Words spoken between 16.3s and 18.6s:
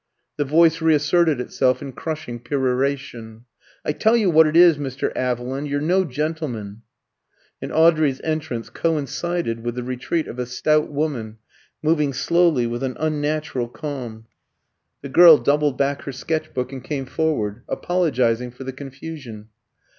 book and came forward, apologising